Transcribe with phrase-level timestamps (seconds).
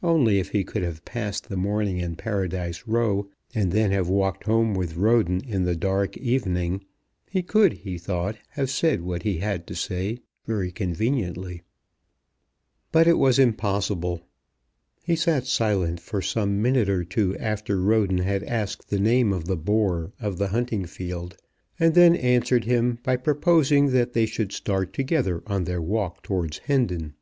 [0.00, 4.44] Only if he could have passed the morning in Paradise Row, and then have walked
[4.44, 6.84] home with Roden in the dark evening,
[7.28, 11.62] he could, he thought, have said what he had to say very conveniently.
[12.92, 14.20] But it was impossible.
[15.02, 19.46] He sat silent for some minute or two after Roden had asked the name of
[19.46, 21.36] the bore of the hunting field,
[21.80, 26.58] and then answered him by proposing that they should start together on their walk towards
[26.58, 27.14] Hendon.